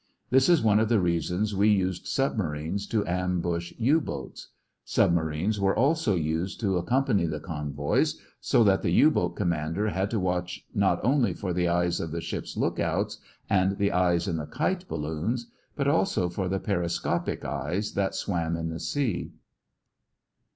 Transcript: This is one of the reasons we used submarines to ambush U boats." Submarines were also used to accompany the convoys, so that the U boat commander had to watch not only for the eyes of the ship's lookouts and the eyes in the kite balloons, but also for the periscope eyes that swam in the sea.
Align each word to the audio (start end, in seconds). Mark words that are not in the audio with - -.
This 0.31 0.49
is 0.49 0.63
one 0.63 0.79
of 0.79 0.89
the 0.89 0.99
reasons 0.99 1.55
we 1.55 1.67
used 1.69 2.07
submarines 2.07 2.87
to 2.87 3.05
ambush 3.05 3.71
U 3.77 4.01
boats." 4.03 4.47
Submarines 4.83 5.59
were 5.59 5.75
also 5.75 6.15
used 6.15 6.59
to 6.61 6.77
accompany 6.77 7.27
the 7.27 7.39
convoys, 7.39 8.19
so 8.39 8.63
that 8.63 8.81
the 8.81 8.89
U 8.93 9.11
boat 9.11 9.35
commander 9.35 9.89
had 9.89 10.09
to 10.09 10.19
watch 10.19 10.65
not 10.73 10.99
only 11.05 11.33
for 11.33 11.53
the 11.53 11.67
eyes 11.67 11.99
of 11.99 12.09
the 12.09 12.19
ship's 12.19 12.57
lookouts 12.57 13.19
and 13.47 13.77
the 13.77 13.91
eyes 13.91 14.27
in 14.27 14.37
the 14.37 14.47
kite 14.47 14.87
balloons, 14.87 15.51
but 15.75 15.87
also 15.87 16.29
for 16.29 16.47
the 16.49 16.59
periscope 16.59 17.45
eyes 17.45 17.93
that 17.93 18.15
swam 18.15 18.55
in 18.55 18.69
the 18.69 18.79
sea. 18.79 19.31